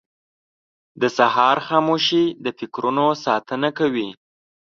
•د 1.01 1.03
سهار 1.17 1.57
خاموشي 1.67 2.25
د 2.43 2.45
فکرونو 2.59 3.05
ساتنه 3.25 3.69
کوي. 3.79 4.09